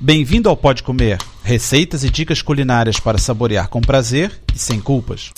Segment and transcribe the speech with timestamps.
[0.00, 5.32] Bem-vindo ao Pode Comer, receitas e dicas culinárias para saborear com prazer e sem culpas.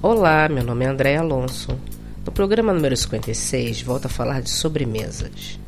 [0.00, 1.76] Olá, meu nome é André Alonso.
[2.24, 5.58] No programa número 56, volto a falar de sobremesas.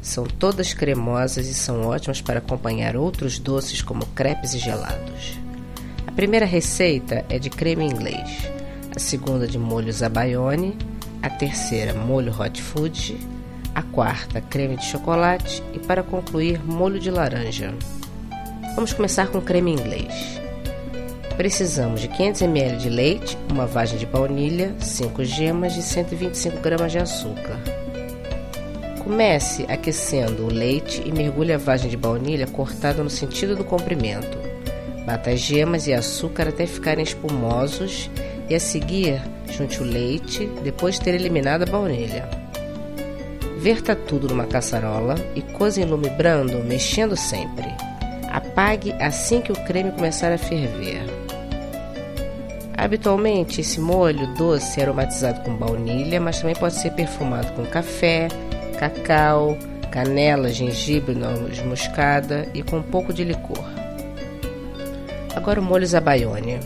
[0.00, 5.38] São todas cremosas e são ótimas para acompanhar outros doces como crepes e gelados.
[6.06, 8.50] A primeira receita é de creme inglês,
[8.96, 10.74] a segunda de molho zabaione,
[11.22, 13.37] a terceira molho hot food
[13.78, 17.72] a quarta creme de chocolate e para concluir molho de laranja.
[18.74, 20.12] Vamos começar com creme inglês.
[21.36, 26.90] Precisamos de 500 ml de leite, uma vagem de baunilha, 5 gemas e 125 gramas
[26.90, 27.56] de açúcar.
[29.04, 34.38] Comece aquecendo o leite e mergulhe a vagem de baunilha cortada no sentido do comprimento.
[35.06, 38.10] Bata as gemas e açúcar até ficarem espumosos
[38.50, 42.47] e a seguir junte o leite depois de ter eliminado a baunilha.
[43.58, 47.66] Verta tudo numa caçarola e coze em lume brando, mexendo sempre.
[48.30, 51.02] Apague assim que o creme começar a ferver.
[52.76, 58.28] Habitualmente, esse molho doce é aromatizado com baunilha, mas também pode ser perfumado com café,
[58.78, 59.58] cacau,
[59.90, 63.64] canela, gengibre, noz moscada e com um pouco de licor.
[65.34, 66.60] Agora o molho zabaione.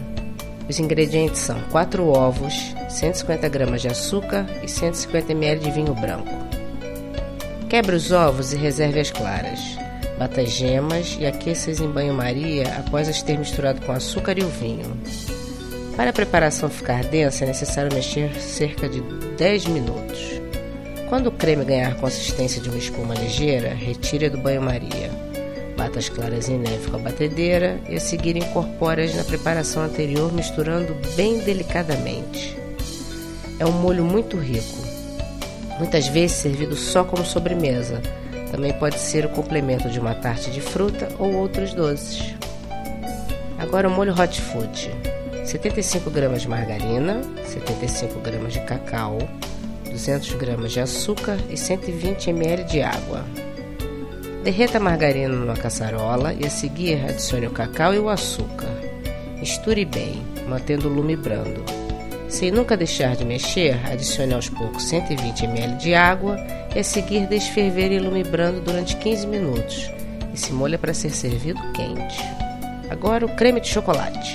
[0.69, 6.52] Os ingredientes são 4 ovos, 150 gramas de açúcar e 150 ml de vinho branco.
[7.73, 9.59] Quebre os ovos e reserve as claras.
[10.19, 14.49] Bata as gemas e aqueça-as em banho-maria após as ter misturado com açúcar e o
[14.49, 14.95] vinho.
[15.97, 19.01] Para a preparação ficar densa, é necessário mexer cerca de
[19.39, 20.39] 10 minutos.
[21.09, 25.11] Quando o creme ganhar consistência de uma espuma ligeira, retire do banho-maria.
[25.75, 30.31] Bata as claras em neve com a batedeira e a seguir incorpore-as na preparação anterior,
[30.31, 32.55] misturando bem delicadamente.
[33.59, 35.02] É um molho muito rico,
[35.79, 38.01] muitas vezes servido só como sobremesa.
[38.51, 42.35] Também pode ser o complemento de uma tarte de fruta ou outros doces.
[43.59, 44.91] Agora o molho hot food.
[45.45, 49.19] 75 gramas de margarina, 75 gramas de cacau,
[49.91, 53.25] 200 gramas de açúcar e 120 ml de água.
[54.43, 58.73] Derreta a margarina numa caçarola e a seguir adicione o cacau e o açúcar.
[59.39, 61.82] Misture bem, mantendo o lume brando.
[62.33, 66.39] Sem nunca deixar de mexer, adicione aos poucos 120 ml de água
[66.75, 69.91] e a seguir deixe ferver em lume brando durante 15 minutos.
[70.33, 72.19] Esse molho é para ser servido quente.
[72.89, 74.35] Agora o creme de chocolate.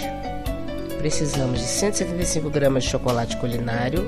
[0.99, 4.07] Precisamos de 175 gramas de chocolate culinário,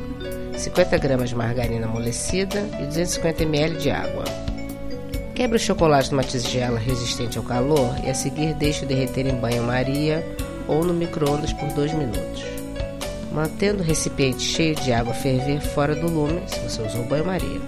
[0.56, 4.24] 50 gramas de margarina amolecida e 250 ml de água.
[5.34, 10.24] Quebre o chocolate numa tigela resistente ao calor e a seguir deixe derreter em banho-maria
[10.68, 12.59] ou no micro-ondas por 2 minutos
[13.32, 17.62] mantendo o recipiente cheio de água ferver fora do lume, se você usou banho-maria.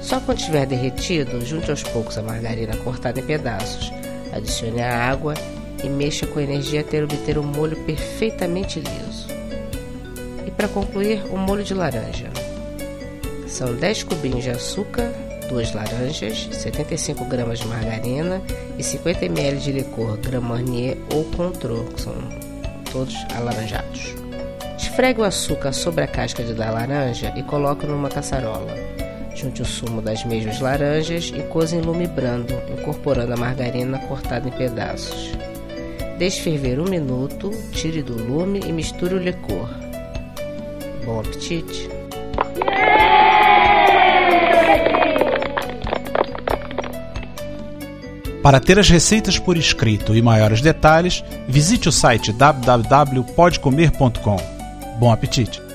[0.00, 3.92] Só quando estiver derretido, junte aos poucos a margarina cortada em pedaços,
[4.32, 5.34] adicione a água
[5.84, 9.28] e mexa com energia até obter um molho perfeitamente liso.
[10.46, 12.30] E para concluir, o um molho de laranja.
[13.46, 15.12] São 10 cubinhos de açúcar,
[15.48, 18.40] 2 laranjas, 75 gramas de margarina
[18.78, 22.14] e 50 ml de licor Grand Marnier ou Cointreau, que são
[22.90, 24.21] todos alaranjados.
[24.92, 28.76] Esfregue o açúcar sobre a casca da laranja e coloque numa caçarola.
[29.34, 34.46] Junte o sumo das mesmas laranjas e coze em lume brando, incorporando a margarina cortada
[34.46, 35.32] em pedaços.
[36.18, 39.70] Deixe ferver um minuto, tire do lume e misture o licor.
[41.06, 41.88] Bom apetite!
[48.42, 54.61] Para ter as receitas por escrito e maiores detalhes, visite o site www.podcomer.com.
[55.00, 55.71] Bom apetite!